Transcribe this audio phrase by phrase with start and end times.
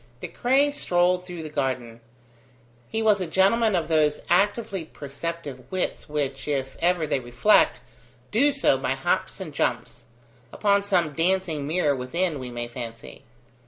[0.19, 2.01] De Craye strolled through the garden.
[2.89, 7.81] He was a gentleman of those actively perceptive wits which, if ever they reflect,
[8.31, 10.05] do so by hops and jumps:
[10.51, 13.25] upon some dancing mirror within, we may fancy.